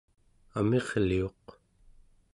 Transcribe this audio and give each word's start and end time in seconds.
amirliuq 0.57 1.45